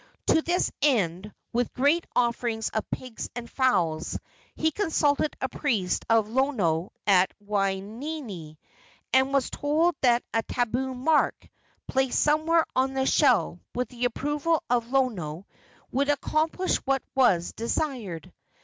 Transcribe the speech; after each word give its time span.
To 0.29 0.41
this 0.41 0.71
end, 0.81 1.31
with 1.53 1.75
great 1.75 2.07
offerings 2.15 2.69
of 2.69 2.89
pigs 2.89 3.29
and 3.35 3.47
fowls, 3.47 4.17
he 4.55 4.71
consulted 4.71 5.37
a 5.39 5.47
priest 5.47 6.05
of 6.09 6.27
Lono 6.27 6.91
at 7.05 7.31
Waianae, 7.39 8.57
and 9.13 9.31
was 9.31 9.51
told 9.51 9.93
that 10.01 10.23
a 10.33 10.41
tabu 10.41 10.95
mark, 10.95 11.47
placed 11.87 12.19
somewhere 12.19 12.65
on 12.75 12.95
the 12.95 13.05
shell 13.05 13.59
with 13.75 13.89
the 13.89 14.05
approval 14.05 14.63
of 14.71 14.89
Lono, 14.89 15.45
would 15.91 16.09
accomplish 16.09 16.77
what 16.77 17.03
was 17.13 17.53
desired. 17.53 18.33